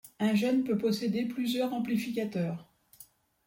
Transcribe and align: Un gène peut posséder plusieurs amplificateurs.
Un 0.19 0.33
gène 0.33 0.63
peut 0.63 0.79
posséder 0.79 1.27
plusieurs 1.27 1.73
amplificateurs. 1.75 2.67